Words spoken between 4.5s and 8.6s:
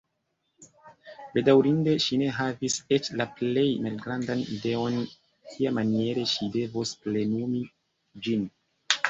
ideon kiamaniere ŝi devos plenumi ĝin.